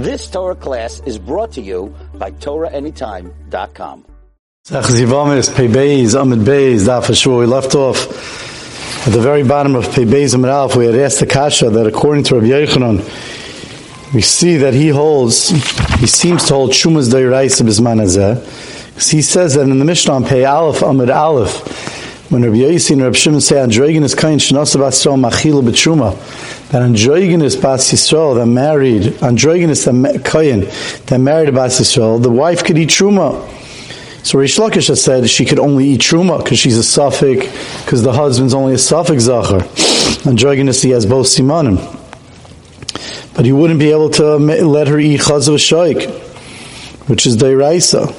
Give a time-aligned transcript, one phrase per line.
[0.00, 4.06] This Torah class is brought to you by TorahAnytime.com.
[4.66, 7.40] Zachzivamis, Pebeis, Amid Beis, Dafashur.
[7.40, 10.74] We left off at the very bottom of Pebeis Amid Alf.
[10.74, 15.50] We had asked the Kasha that according to Rabbi Yochanan, we see that he holds,
[16.00, 19.10] he seems to hold Shumas Deiraisa Bismanazeh.
[19.12, 23.02] He says that in the Mishnah on Pei Aleph, Amid Aleph, when Rabbi Yossi and
[23.02, 26.16] Rabbi Shimon say androgynous kain shenasa basro machila b'truma,
[26.70, 30.60] that androgynous bas Yisrael that married androgynous that kain
[31.06, 33.48] that married bas Yisrael, the wife could eat truma.
[34.24, 37.46] So Rish Lakish said she could only eat truma because she's a suffix,
[37.84, 39.62] because the husband's only a suffix zachar.
[40.28, 41.78] Androgynous, he has both simanim.
[43.34, 46.08] But he wouldn't be able to let her eat chazav shaykh,
[47.08, 48.14] which is deiraisa.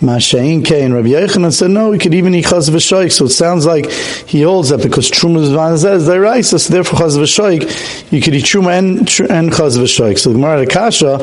[0.00, 3.10] Mashain and Rabbi Yochanan said no, he could even eat chaz v'shoik.
[3.10, 7.00] So it sounds like he holds that because truma is says they're right, so therefore
[7.00, 8.98] chaz v'shoik, you could eat truma and
[9.30, 10.18] and chaz v'shoik.
[10.18, 11.16] So the Gemara Kasha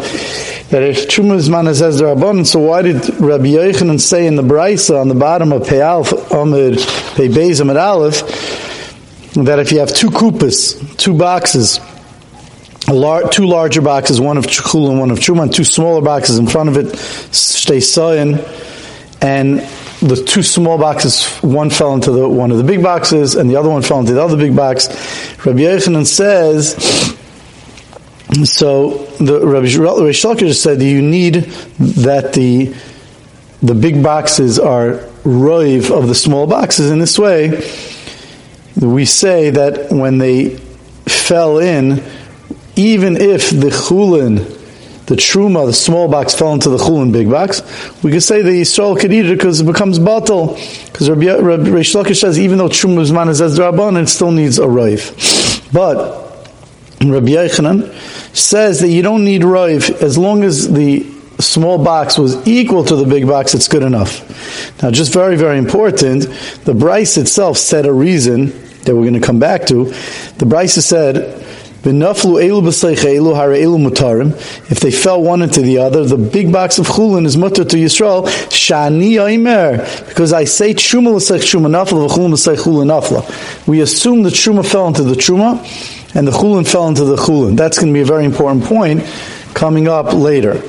[0.70, 4.44] that if truma is says they're abundant, so why did Rabbi Yochanan say in the
[4.44, 6.78] Brisa on the bottom of Pei Amid
[7.16, 8.22] Pei Beis Amid Aleph
[9.34, 11.80] that if you have two kupas, two boxes
[12.88, 16.38] lar- two larger boxes, one of chukul and one of truma, and two smaller boxes
[16.38, 16.96] in front of it,
[17.34, 18.40] stay sayin,
[19.24, 19.60] and
[20.02, 23.56] the two small boxes, one fell into the one of the big boxes, and the
[23.56, 24.90] other one fell into the other big box.
[25.46, 26.76] Rabbi Yochanan says,
[28.44, 32.76] so the Rabbi Reish Lakish said you need that the
[33.62, 36.92] the big boxes are roiv of the small boxes.
[36.92, 37.64] In this way,
[38.76, 40.58] we say that when they
[41.06, 42.04] fell in,
[42.76, 44.60] even if the chulin,
[45.06, 47.62] the truma, the small box fell into the chulin big box,
[48.04, 50.56] we could say the Yisrael could eat it because it becomes batal.
[50.92, 54.60] Because Rabbi, Rabbi Lakish says even though truma is man as rabban, it still needs
[54.60, 55.74] a roiv.
[55.74, 56.24] But
[57.02, 57.94] Rabbi Yochanan
[58.36, 62.96] says that you don't need roiv as long as the small box was equal to
[62.96, 64.82] the big box, it's good enough.
[64.82, 66.28] Now, just very, very important,
[66.64, 68.48] the Bryce itself said a reason
[68.84, 69.86] that we're going to come back to.
[70.38, 71.43] The Bryce said
[74.70, 77.76] if they fell one into the other, the big box of chulin is mutter to
[77.76, 78.26] Yisrael.
[78.48, 79.78] Shani aimer,
[80.08, 83.68] because I say truma l'sech truma nafla v'chulin l'sech chulin nafla.
[83.68, 85.60] We assume the truma fell into the truma,
[86.16, 87.58] and the chulin fell into the chulin.
[87.58, 89.04] That's going to be a very important point
[89.54, 90.64] coming up later.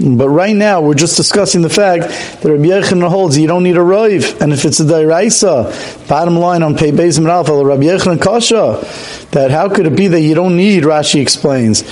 [0.00, 2.08] But right now, we're just discussing the fact
[2.42, 6.36] that Rabbi Yochanan holds you don't need a roiv, and if it's a dairaisa, bottom
[6.36, 8.84] line on Pei Beis Alpha, Rabbi Yochanan kasha,
[9.30, 10.82] that how could it be that you don't need?
[10.82, 11.84] Rashi explains,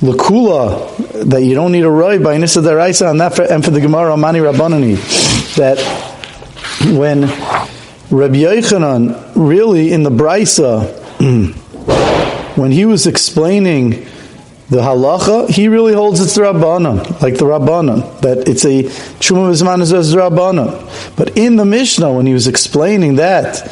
[0.00, 3.70] lakula, that you don't need a roiv by Nisa dairaisa, and that for, and for
[3.70, 4.96] the Gemara Mani Rabbanani,
[5.56, 5.78] that
[6.96, 7.20] when
[8.10, 10.96] Rabbi Yochanan really in the brisa,
[12.56, 14.06] when he was explaining
[14.70, 18.84] the halacha, he really holds it's the Rabbana, like the Rabbana, that it's a
[19.18, 21.16] Truma Vizman is the Rabbana.
[21.16, 23.68] But in the Mishnah, when he was explaining that,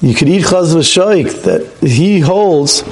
[0.00, 2.82] you could eat Chaz V'shaik, that he holds,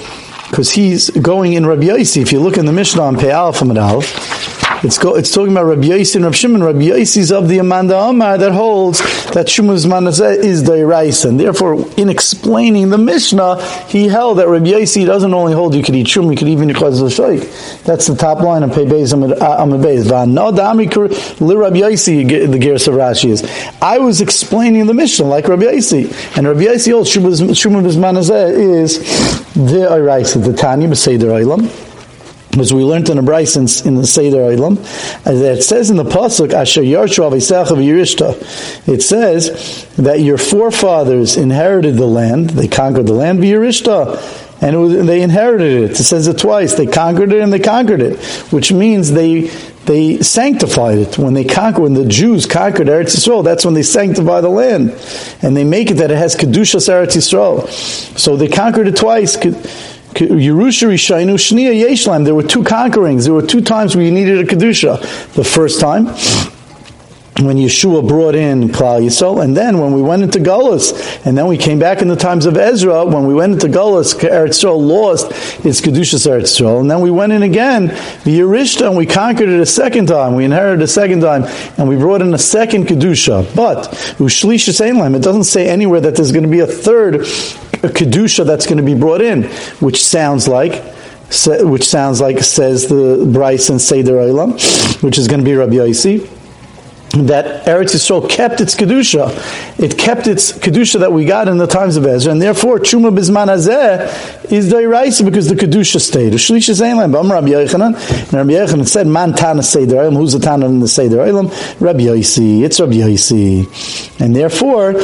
[0.49, 3.77] because he's going in Rabbi Yossi, if you look in the Mishnah on Aleph and
[3.77, 4.36] Aleph,
[4.83, 6.63] it's, go, it's talking about Rabbi Yossi and Rabbi Shimon.
[6.63, 9.01] Rabbi Yossi is of the Amanda Omar that holds
[9.33, 11.25] that Shumuz Manazeh is Deirais.
[11.27, 15.83] And therefore, in explaining the Mishnah, he held that Rabbi Yossi doesn't only hold you
[15.83, 17.85] could eat Shum, you could even eat Chaz L'shoik.
[17.85, 19.13] That's the top line of Pei Beis.
[19.13, 23.73] Uh, V'ano dami li Rabbi Yossi, the Gersa Rashi is.
[23.81, 26.37] I was explaining the Mishnah like Rabbi Yossi.
[26.37, 28.99] And Rabbi Yossi holds Shumuz Manazeh is
[29.55, 30.45] the Deirais.
[30.45, 31.86] The Tanya B'Seder Eilam
[32.61, 34.79] as we learned in the Bryce in, the Seder Eilam,
[35.27, 40.39] uh, as it says in the pasuk Asher Yarshu Avisachav Yerishta, it says that your
[40.39, 45.91] forefathers inherited the land; they conquered the land v'Yerishta, and was, they inherited it.
[45.93, 46.75] It says it twice.
[46.75, 48.19] They conquered it and they conquered it,
[48.51, 49.51] which means they
[49.85, 51.83] they sanctified it when they conquer.
[51.83, 54.91] When the Jews conquered Eretz Yisrael, that's when they sanctify the land,
[55.43, 57.69] and they make it that it has kedushas Eretz Yisrael.
[58.19, 59.37] So they conquered it twice.
[60.25, 62.25] Yerusha Yeshlam.
[62.25, 63.25] There were two conquerings.
[63.25, 65.01] There were two times where you needed a kedusha.
[65.35, 66.07] The first time
[67.45, 71.47] when Yeshua brought in Klal Yisrael, and then when we went into Gullus, and then
[71.47, 74.79] we came back in the times of Ezra, when we went into Gullus, Eretz Yisrael
[74.79, 75.33] lost
[75.65, 77.89] its Kedushas Eretz Yisrael, and then we went in again,
[78.25, 81.45] the Yerishta, and we conquered it a second time, we inherited a second time,
[81.77, 83.55] and we brought in a second Kedusha.
[83.55, 83.85] But,
[84.19, 87.27] Ushlisha Seinleim, it doesn't say anywhere that there's going to be a third
[87.83, 89.45] A kedusha that's going to be brought in,
[89.81, 90.83] which sounds like
[91.61, 95.75] which sounds like says the Bryce and Seder Olam, which is going to be Rabbi
[95.75, 96.36] Yossi.
[97.25, 99.31] That Eretz Yisrael kept its kedusha.
[99.83, 103.17] It kept its kedusha that we got in the times of Ezra, and therefore Truma
[103.17, 106.33] Bizman Hazeh is Dairaisa because the kedusha stayed.
[106.35, 106.81] Shlish is.
[106.81, 110.81] Bam Rabbi Yochanan, and Rabbi Yochanan said, "Man Tana Seder Eilim." Who's the Tana in
[110.81, 111.51] the Seder Eilim?
[111.81, 112.63] Rabbi Yosi.
[112.63, 114.95] It's Rabbi Yosi, and therefore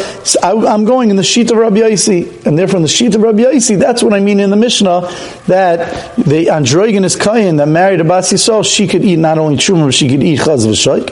[0.42, 3.22] I, am going in the sheet of Rabbi Yosi, and therefore in the sheet of
[3.22, 5.08] Rabbi Yosi, that's what I mean in the Mishnah
[5.46, 9.86] that the androgynous kain that married a Bas Yisrael, she could eat not only Truma,
[9.86, 11.10] but she could eat Chaz v'Shaik.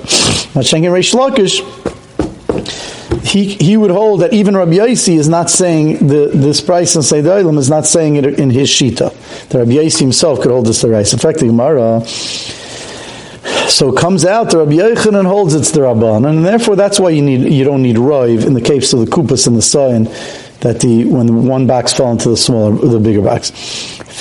[0.91, 1.63] In Reish Lakish,
[3.25, 7.03] he, he would hold that even Rabbi Yossi is not saying the, this price in
[7.03, 9.49] Seder Olam is not saying it in his shita.
[9.51, 11.13] The Rabbi Yossi himself could hold this the rice.
[11.13, 12.05] In fact, the Gemara.
[13.71, 17.11] So it comes out the Rabbi Yochanan holds it's the Rabban, and therefore that's why
[17.11, 20.07] you need you don't need roiv in the case of the kupas and the sayin
[20.61, 23.51] that the when one box fell into the smaller the bigger box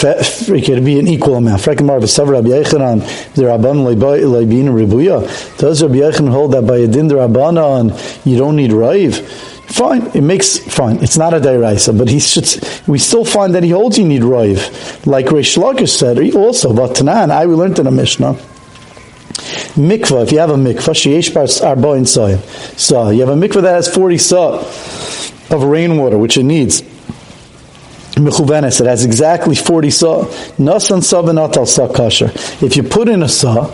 [0.04, 1.62] it could be an equal amount.
[1.62, 3.02] V'sav Rabbi Yechanan
[6.32, 9.22] hold that by a din Rabbanan you don't need raiv?
[9.70, 10.98] Fine, it makes fine.
[11.04, 12.48] It's not a dairaisa, but he should.
[12.88, 16.18] We still find that he holds you need raiv, like Reish Lakish said.
[16.36, 18.34] Also, but Tanan, I we learned in a Mishnah.
[19.76, 22.06] Mikvah, if you have a mikvah, sheyesh bar arba
[22.78, 24.64] So you have a mikvah that has forty saw
[25.50, 26.84] of rainwater, which it needs
[28.20, 28.82] mechuvenes.
[28.82, 30.26] It has exactly 40 saw.
[30.58, 32.32] Nasan kosher.
[32.66, 33.72] If you put in a saw,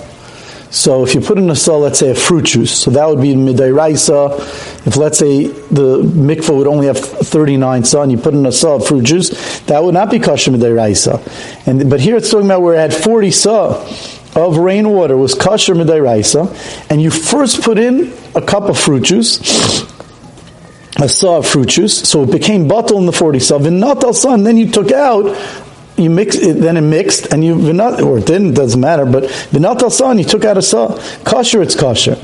[0.70, 3.22] so if you put in a saw, let's say a fruit juice, so that would
[3.22, 4.88] be midairaisa.
[4.88, 8.52] If let's say the mikvah would only have 39 saw, and you put in a
[8.52, 11.68] saw of fruit juice, that would not be kosher midairaisa.
[11.68, 13.82] And but here it's talking about where it had 40 saw
[14.36, 19.95] of rainwater was kosher midairaisa, and you first put in a cup of fruit juice
[20.98, 24.34] a saw of fruit juice, so it became bottle in the 40 saw, vinat al
[24.34, 25.26] and then you took out,
[25.98, 29.24] you mix it, then it mixed, and you, vinat, or it didn't, doesn't matter, but
[29.24, 30.98] vinat al and you took out a saw.
[31.24, 32.16] Kosher, it's kosher.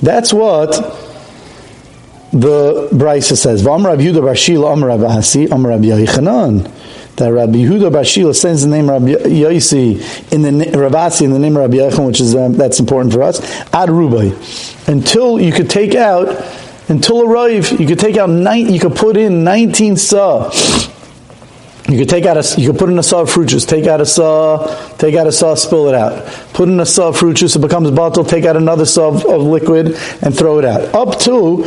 [0.00, 0.72] That's what
[2.32, 3.62] the Brisa says.
[3.62, 5.90] V'am Yehuda Bar Shila, Am Rabbi Hasi, Am Rabbi.
[7.16, 11.38] That Rabbi Yehuda Bar Shila sends the name Rabbi Yosi in the Ravasi in the
[11.38, 13.40] name Rabbi Yochanan, which is um, that's important for us.
[13.72, 16.26] Ad Rubai, until you could take out
[16.88, 20.50] until arrive, you could take out nine, you could put in 19 saw.
[21.88, 23.86] You could take out a, you could put in a saw of fruit juice, take
[23.86, 24.66] out a saw,
[24.96, 26.26] take out a saw, spill it out.
[26.54, 29.24] Put in a saw of fruit juice, it becomes bottle, take out another saw of,
[29.26, 29.88] of liquid
[30.22, 30.94] and throw it out.
[30.94, 31.66] Up to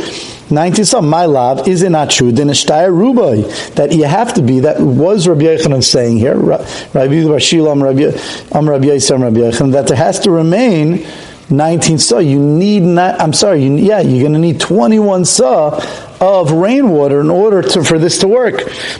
[0.50, 2.32] 19 saw, my love, is true?
[2.32, 6.36] Then a shtayr rubai, that you have to be, that was Rabbi Yechanan saying here,
[6.36, 11.06] Rabbi Bashil, Am Rabbi Yisam, Rabbi Yechanan, that there has to remain
[11.50, 12.18] 19 saw.
[12.18, 15.80] You need not, I'm sorry, you, yeah, you're going to need 21 saw
[16.20, 18.56] of rainwater in order to, for this to work.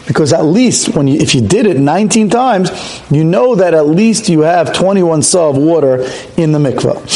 [0.07, 2.71] Because at least when you, if you did it 19 times,
[3.11, 6.05] you know that at least you have 21 saw of water
[6.37, 7.07] in the mikvah.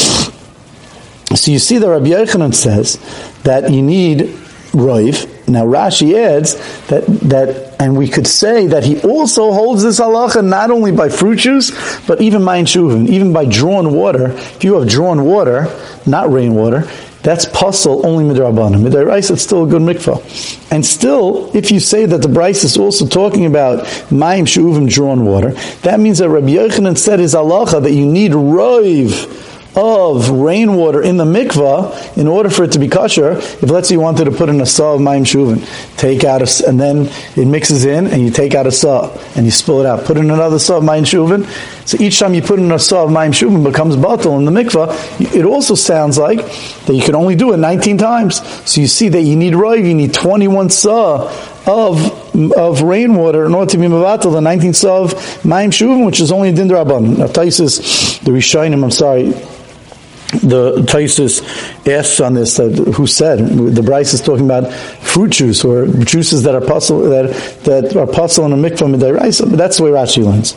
[1.35, 2.97] So you see that Rabbi Yochanan says
[3.43, 4.19] that you need
[4.73, 5.29] roiv.
[5.47, 6.55] Now Rashi adds
[6.87, 11.09] that that and we could say that he also holds this halacha not only by
[11.09, 11.69] fruit juice,
[12.07, 14.27] but even by shuvin, even by drawn water.
[14.31, 15.67] If you have drawn water,
[16.05, 16.87] not rainwater,
[17.23, 18.87] that's puzzle only midrabanim.
[18.87, 20.71] Midiraisa, it's still a good mikvah.
[20.71, 25.25] And still, if you say that the Bryce is also talking about mayim shuvim drawn
[25.25, 25.51] water,
[25.81, 29.11] that means that Rabbi Yochanan said his halacha that you need roiv
[29.75, 33.31] of rainwater in the mikvah in order for it to be kosher.
[33.31, 35.65] If let's say you wanted to put in a saw of mayim shuvin,
[35.97, 39.45] take out a, and then it mixes in, and you take out a saw and
[39.45, 40.05] you spill it out.
[40.05, 41.47] Put in another saw of mayim shuvin.
[41.87, 44.51] So each time you put in a saw of mayim shuvin becomes bottle in the
[44.51, 45.35] mikvah.
[45.35, 48.45] It also sounds like that you can only do it 19 times.
[48.69, 51.31] So you see that you need roiv, you need 21 saw
[51.65, 52.19] of
[52.57, 55.13] of rainwater in order to be mavatal the 19th saw of
[55.43, 57.17] mayim shuvin, which is only a dindrabban.
[57.17, 59.33] Now Taisus, the Rishonim, I'm sorry
[60.41, 61.41] the Taisus
[61.87, 66.43] asks on this uh, who said the Bryce is talking about fruit juice or juices
[66.43, 67.29] that are possible that
[67.63, 70.55] that are possible in a mikvah midiraisa, but that's the way Rashi learns.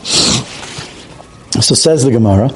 [1.65, 2.49] So says the Gemara.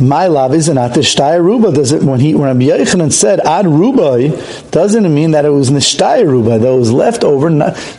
[0.00, 1.72] My love isn't at the ruba.
[1.72, 4.30] Does it when he when Rabbi Yochanan said ad ruba
[4.70, 7.50] doesn't mean that it was nishtaya ruba that was left over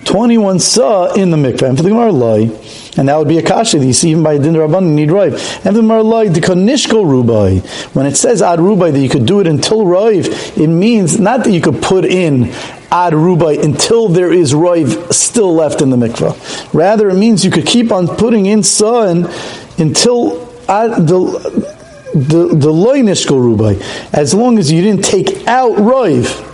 [0.04, 1.70] twenty one saw in the mikvah?
[1.70, 2.50] And for the lie,
[2.98, 5.64] and that would be a kasha you see even by din rabban need roiv.
[5.64, 9.40] And the lie the konishko rubai when it says ad rubai that you could do
[9.40, 12.46] it until roiv, it means not that you could put in
[12.90, 16.74] ad rubai until there is roiv still left in the mikvah.
[16.74, 19.30] Rather, it means you could keep on putting in sun
[19.78, 21.80] until ad, the
[22.14, 23.82] the the loinishkal rubai,
[24.14, 26.48] as long as you didn't take out roiv,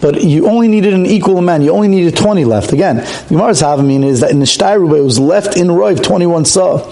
[0.00, 1.64] but you only needed an equal amount.
[1.64, 2.72] You only needed 20 left.
[2.72, 6.02] Again, the Gemara's Havamina is that in the Shtai Ruba, it was left in Roiv
[6.02, 6.84] 21 saw.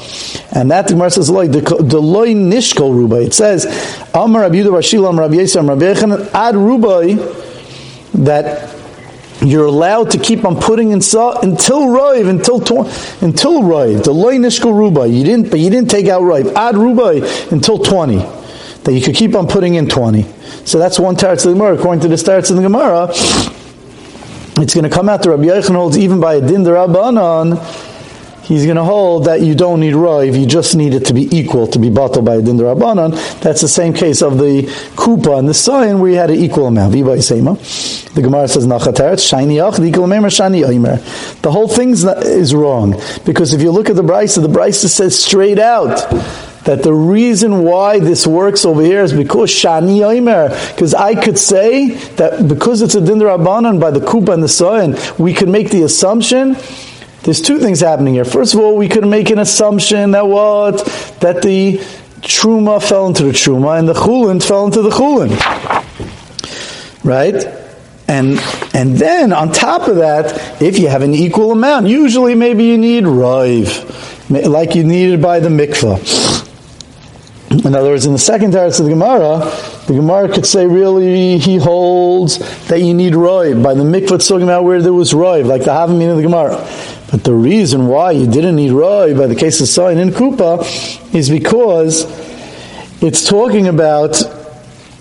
[0.53, 3.17] And that the Gemara says, loy, the loy nishkol Ruba.
[3.17, 3.65] It says,
[4.13, 7.15] Amar Rabbi Yehuda Rashil, Amar Rabbi Yisrael, Rabbi ad Ruba,
[8.25, 8.76] that
[9.41, 14.05] you're allowed to keep on putting in saw until Roiv, until tw- until Roiv.
[14.05, 15.07] The loy nishkol Ruba.
[15.07, 16.55] You didn't, but you didn't take out Roiv.
[16.55, 18.17] Ad Ruba until 20.
[18.17, 20.23] That you could keep on putting in 20.
[20.65, 21.77] So that's one teretz of the Gemara.
[21.77, 23.09] According to the teretz of the Gemara,
[24.63, 25.23] it's going to come out.
[25.23, 27.57] The Rabbi Yechon holds even by a din derabanan.
[28.47, 31.29] He's going to hold that you don't need roiv, you just need it to be
[31.37, 33.41] equal, to be bottled by a din derabanan.
[33.41, 34.63] That's the same case of the
[34.95, 36.93] kupa and the sign where you had an equal amount.
[36.93, 43.91] The Gemara says nachateretz shiny shani The whole thing is wrong because if you look
[43.91, 46.09] at the brisa, the brisa says straight out
[46.67, 51.39] that the reason why this works over here is because Shani Yoimer, because I could
[51.39, 55.53] say that because it's a Din Rabbanan by the Kupa and the Soyan, we can
[55.53, 56.57] make the assumption
[57.27, 58.25] there's two things happening here.
[58.25, 60.79] First of all, we could make an assumption that what?
[61.21, 61.79] That the
[62.21, 65.35] Truma fell into the Truma and the Chulin fell into the Chulin.
[67.03, 67.35] Right?
[68.07, 68.39] And
[68.73, 72.79] and then on top of that, if you have an equal amount, usually maybe you
[72.79, 76.45] need Rive, like you needed by the mikvah.
[77.51, 79.39] In other words, in the second teretz of the Gemara,
[79.89, 83.65] the Gemara could say really he holds that you need roiv.
[83.65, 86.23] By the mikvah it's talking about where there was roiv, like the Havamim of the
[86.23, 86.96] Gemara.
[87.11, 91.15] But the reason why you didn't need roiv by the case of Sain in Kupa
[91.15, 92.05] is because
[93.01, 94.23] it's talking about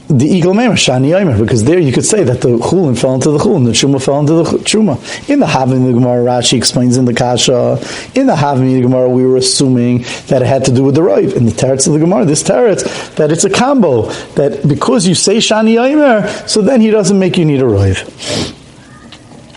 [0.07, 3.31] the eagle Meimer, Shani Yomer, because there you could say that the Chulin fell into
[3.31, 4.99] the Chulin, the Truma fell into the Truma.
[5.29, 7.79] In the Havim the Gemara, Rashi explains in the Kasha,
[8.13, 11.01] in the Havim the Gemara, we were assuming that it had to do with the
[11.01, 11.35] Raiv.
[11.35, 15.15] In the Teretz of the Gemara, this Teretz, that it's a combo, that because you
[15.15, 17.65] say Shani Yomer, so then he doesn't make you need a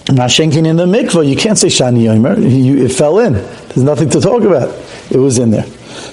[0.09, 0.17] Raiv.
[0.17, 3.35] Mashenkin in the mikvah, you can't say Shani Yomer, it fell in.
[3.35, 4.69] There's nothing to talk about.
[5.11, 5.65] It was in there.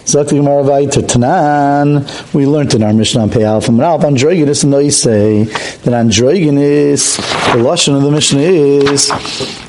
[0.05, 2.33] Zakti Maravai Tanan.
[2.33, 7.17] We learned in our Mishnah on Pei Alpha Manal Androginus and they say that Androginus,
[7.53, 9.07] the lashon of the Mishnah is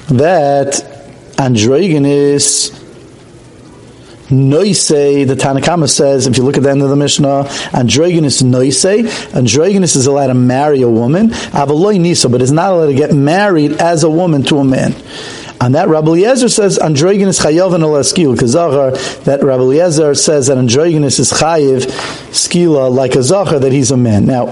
[0.09, 0.73] that
[1.37, 2.86] Androginus
[4.29, 8.85] Noise, the Tanakama says, if you look at the end of the Mishnah, androgynous noise,
[8.85, 13.13] androgynous is allowed to marry a woman, avaloi nisa, but is not allowed to get
[13.15, 14.95] married as a woman to a man.
[15.61, 19.25] And that, Rabbi Eliezer says androgynous is chayav and skil kazachar.
[19.25, 21.87] That Rabbi Eliezer says that androgynous is chayiv
[22.31, 24.27] skila like a zachar that he's a man.
[24.27, 24.47] Now,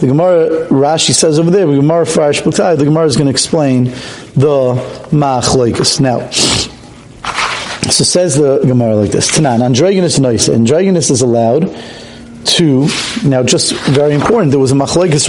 [0.00, 3.84] the Gemara Rashi says over there, the Gemara the Gemara is going to explain
[4.34, 4.74] the
[5.10, 6.00] machloikus.
[6.00, 6.28] Now,
[7.90, 10.48] so says the Gemara like this: Tanan androgynous noise.
[10.48, 11.74] Androgynous is allowed
[12.44, 12.88] to
[13.24, 14.50] now just very important.
[14.50, 15.28] There was a machlekes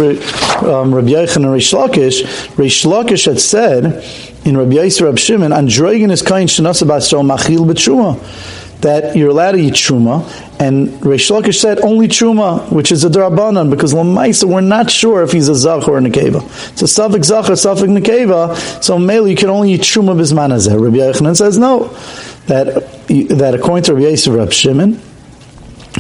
[0.64, 2.24] um, Rabbi Yechon and Reish Lakish.
[2.56, 3.86] Reish Lakish had said
[4.46, 9.60] in Rabbi Yisrael Rabbi Shimon, androgynous kain shenasa basel machil b'truma, that you're allowed to
[9.60, 10.24] eat truma,
[10.60, 15.24] and Reish Lakish said only truma, which is a drabanan, because lamaisa we're not sure
[15.24, 16.44] if he's a zach or a nekeva.
[16.74, 20.80] It's a suffix zach or suffix nekeva, so male you can only eat truma bismanazeh.
[20.80, 21.96] Rabbi Yochanan says no,
[22.48, 22.66] that
[23.08, 25.02] that according to Rabbi Yisrael Rabbi Shimon,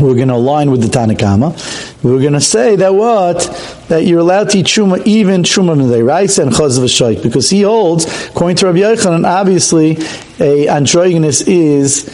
[0.01, 2.03] we're going to align with the Tanakama.
[2.03, 3.41] We're going to say that what?
[3.89, 8.05] That you're allowed to eat truma, even truma rice and chaz v'shoik, because he holds,
[8.29, 9.97] according to Rabbi Yochanan, obviously,
[10.39, 12.07] a androgynous is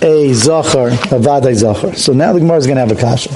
[0.00, 1.94] a zachar, a vaday zachar.
[1.94, 3.30] So now the Gemara is going to have a kasha.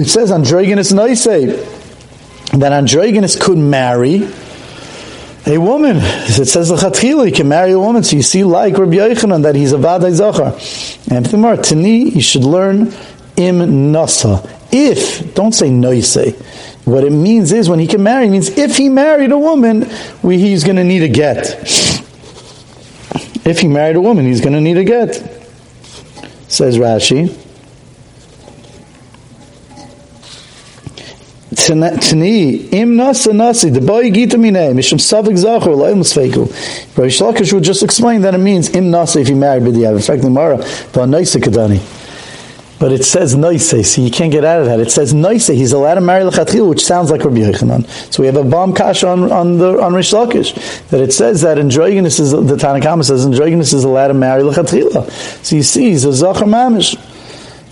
[0.00, 0.90] It says androgynous
[1.22, 1.46] say
[2.52, 4.28] that androgynous could marry
[5.46, 5.96] a woman.
[5.98, 8.02] It says the you can marry a woman.
[8.02, 10.52] So you see, like Rabbi Yochanan, that he's a vaday zachar.
[11.14, 12.92] And Thimar, Tani, you should learn
[13.36, 13.58] im
[13.92, 14.52] nasa.
[14.72, 16.16] If, don't say noise.
[16.84, 19.88] What it means is when he can marry, means if he married a woman,
[20.22, 21.38] we, he's going to need a get.
[23.46, 25.14] If he married a woman, he's going to need a get.
[26.48, 27.45] Says Rashi.
[31.54, 36.46] Tani im nasa nasi the boy gita mine mishum savik zachor lo im sfeiku.
[36.96, 39.94] Rabbi Shlakish would just explain that it means im nasa if you married b'diyav.
[39.94, 41.80] In fact, the Mara kadani.
[42.78, 44.80] But it says noise, so you can't get out of that.
[44.80, 47.86] It says noise, he's allowed to marry lechatchil, which sounds like Rabbi Yochanan.
[48.12, 51.40] So we have a bomb kash on, on the on Rish Lakish that it says
[51.40, 55.08] that androgynous is the Tanakhama says androgynous is allowed to marry lechatchila.
[55.44, 57.00] So you see, he's a zachar mamish.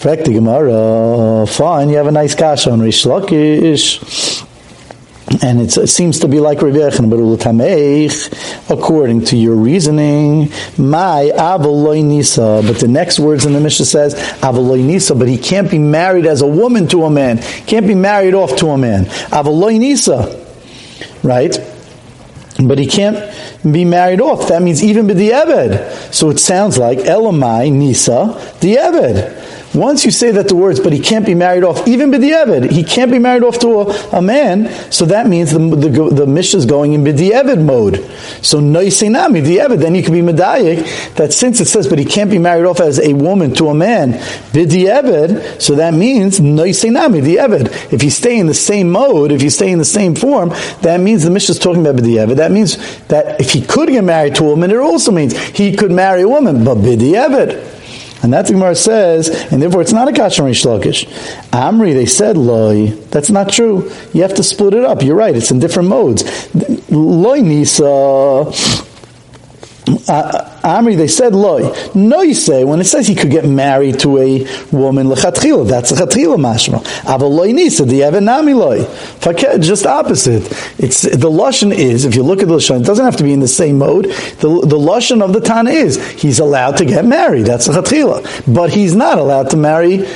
[0.04, 4.44] Fact, the Gemara, fine, you have a nice kasha on Rish Lakish.
[5.42, 12.04] And it seems to be like Rabbi Yechon, but according to your reasoning, my avaloy
[12.04, 12.60] nisa.
[12.66, 16.26] But the next words in the Mishnah says avaloy nisa, but he can't be married
[16.26, 17.38] as a woman to a man.
[17.66, 19.06] Can't be married off to a man.
[19.06, 20.38] Avaloy nisa.
[21.22, 21.58] right?
[22.62, 23.16] But he can't
[23.62, 24.48] be married off.
[24.48, 26.12] That means even the b'di'eved.
[26.12, 29.43] So it sounds like Elamai Nisa the di'eved.
[29.74, 32.84] Once you say that the words, but he can't be married off, even b'di'eved, he
[32.84, 36.64] can't be married off to a, a man, so that means the, the, the is
[36.64, 37.96] going in b'di'eved mode.
[38.40, 42.30] So noisinami b'di'eved, then you can be medayik, that since it says, but he can't
[42.30, 44.12] be married off as a woman to a man,
[44.52, 47.92] b'di'eved, so that means noisinami b'di'eved.
[47.92, 50.50] If you stay in the same mode, if you stay in the same form,
[50.82, 52.36] that means the Mishnah is talking about b'di'eved.
[52.36, 52.76] That means
[53.06, 56.22] that if he could get married to a woman, it also means he could marry
[56.22, 57.73] a woman, but b'di'eved.
[58.24, 60.64] And that's the Gemara says, and therefore it's not a kasher Rish.
[61.52, 62.86] Amri, they said loy.
[63.10, 63.92] That's not true.
[64.14, 65.02] You have to split it up.
[65.02, 65.36] You're right.
[65.36, 66.24] It's in different modes.
[66.90, 67.84] Loy nisa
[70.08, 71.70] uh, Amri, they said loy.
[71.94, 74.38] No, you say when it says he could get married to a
[74.72, 76.82] woman lechatchila, that's a chatchila mashma.
[77.04, 78.84] Aval loy nisa the nami loy.
[79.60, 80.44] Just opposite.
[80.78, 83.34] It's the lashon is if you look at the lashon, it doesn't have to be
[83.34, 84.06] in the same mode.
[84.06, 87.44] The the lashon of the Tana is he's allowed to get married.
[87.44, 90.06] That's a chatchila, but he's not allowed to marry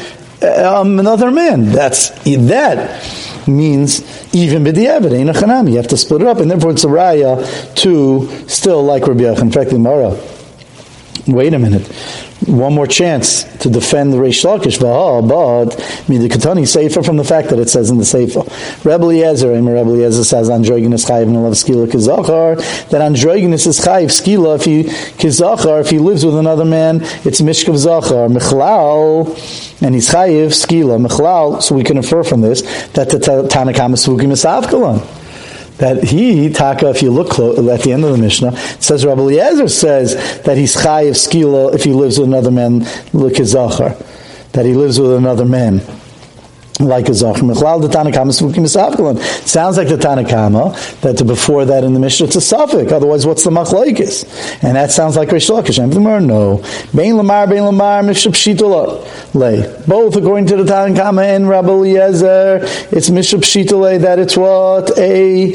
[0.43, 1.67] um, another man.
[1.67, 5.71] That's that means even ain't a chanami.
[5.73, 9.21] You have to split it up, and therefore it's a raya to still like Rabbi
[9.21, 9.43] Yochanan.
[9.43, 10.38] In fact, the Mara.
[11.29, 11.87] Wait a minute.
[12.47, 16.67] One more chance to defend the Reish Lakish, but Midikatani.
[16.67, 18.45] Sefer from the fact that it says in the Sefer.
[18.89, 24.07] Rebbe Eliezer, and Rebbe Eliezer says androgynous chayiv love skila kizachar, that androgynous is chayiv
[24.07, 29.29] skila if he kizachar, if he lives with another man, it's mishkav zachar, michlal,
[29.83, 34.07] and he's chayiv skila, michlal, so we can infer from this that the Tanakam is
[34.07, 34.45] sukim is
[35.79, 36.91] that he taka.
[36.91, 40.43] If you look close, at the end of the Mishnah, it says Rabbi Eliezer says
[40.43, 43.97] that he's chayiv skila if he lives with another man, look zachar,
[44.53, 45.81] that he lives with another man
[46.81, 49.19] like a Zachar Mechlal, the Tanakama Svukim Misavkalan.
[49.47, 52.93] Sounds like the Tanakama, that before that in the Mishnah it's a suffix.
[52.93, 54.63] Otherwise, what's the Machlaikis?
[54.63, 55.79] And that sounds like Rish Lakish.
[55.79, 56.63] No.
[56.95, 59.85] Bein Lamar, Bein Lamar, Shitula Lay.
[59.87, 64.97] Both according to the Tanakama and Rabbi Eliezer, it's Shitula that it's what?
[64.99, 65.53] A,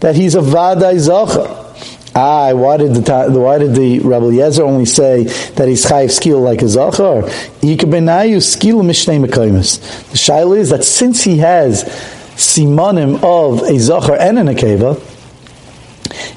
[0.00, 1.69] that he's a Vadai Zachar.
[2.14, 6.40] Ah, why did the why did the Rabbi Yezer only say that he's chayiv skill
[6.40, 7.22] like a zachar?
[7.62, 9.78] Yikabenayu skill mishnei mekaymus.
[10.10, 11.84] The shaila is that since he has
[12.34, 15.00] simanim of a zachar and an akeva,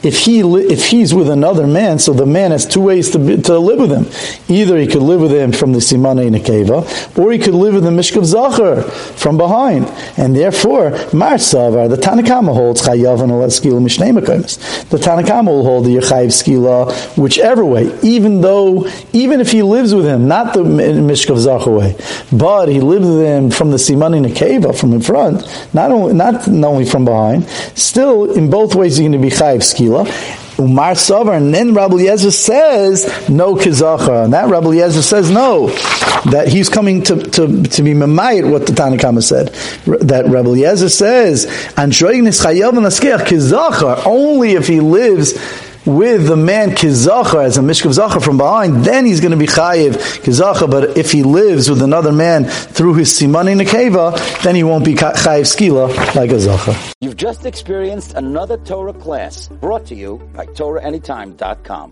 [0.03, 3.41] if he if he's with another man, so the man has two ways to, be,
[3.41, 4.05] to live with him.
[4.53, 7.53] Either he could live with him from the simane in a keva, or he could
[7.53, 9.85] live with the mishkav zachar from behind.
[10.17, 15.85] And therefore, mar savar the Tanakama holds chayav and skila mishnei The Tanakama will hold
[15.85, 20.63] the chayiv skila whichever way, even though even if he lives with him, not the
[20.63, 21.95] mishkav zachar way,
[22.33, 25.41] but he lives with him from the simane in a keva from in front,
[25.73, 27.47] not only not only from behind.
[27.75, 29.92] Still, in both ways, he's going to be chayiv skila.
[30.59, 35.69] Umar Sover, and then Rabbi Eliezer says no kizachar, and that Rabbi Eliezer says no,
[36.29, 39.47] that he's coming to to, to be memayit what the Tanakhama said.
[40.07, 45.33] That Rabbi Eliezer says, "Anshoignis chayav kizachar," only if he lives
[45.85, 49.47] with the man kizachar as a mishkav zachar from behind, then he's going to be
[49.47, 49.93] chayiv
[50.23, 50.69] kizachar.
[50.69, 54.93] But if he lives with another man through his simani nekeva, then he won't be
[54.95, 56.75] chayiv skila like a zachar.
[57.01, 61.91] You've just experienced another Torah class brought to you by TorahAnytime.com.